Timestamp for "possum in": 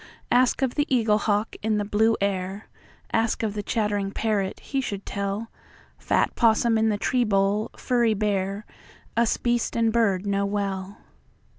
6.35-6.89